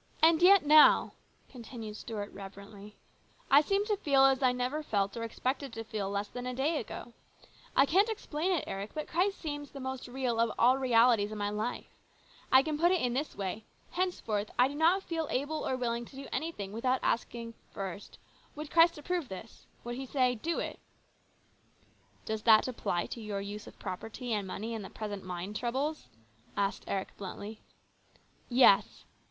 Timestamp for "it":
8.52-8.64, 12.92-13.00, 20.58-20.80